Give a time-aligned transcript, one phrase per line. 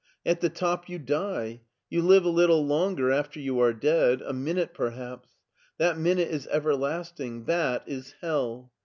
[0.25, 1.61] At the top you die.
[1.91, 5.29] You live a little longer after you are dead— ^a minute perhaps.
[5.77, 8.71] That minute is everlasting, that is hell.